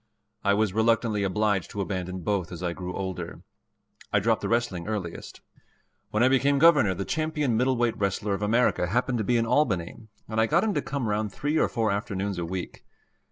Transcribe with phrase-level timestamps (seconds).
[0.43, 3.43] I was reluctantly obliged to abandon both as I grew older.
[4.11, 5.41] I dropped the wrestling earliest.
[6.09, 9.95] When I became Governor, the champion middleweight wrestler of America happened to be in Albany,
[10.27, 12.83] and I got him to come round three or four afternoons a week.